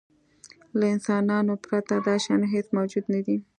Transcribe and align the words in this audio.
له 0.77 0.85
انسانانو 0.95 1.53
پرته 1.65 1.95
دا 2.07 2.15
شیان 2.23 2.41
هېڅ 2.53 2.65
موجود 2.77 3.05
نهدي. 3.13 3.37